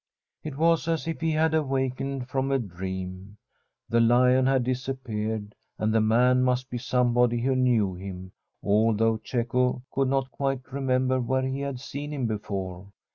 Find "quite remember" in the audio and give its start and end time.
10.31-11.19